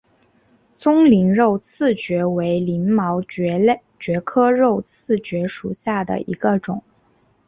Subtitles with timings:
[0.75, 6.81] 棕鳞肉刺蕨为鳞毛蕨科肉刺蕨属下的一个种。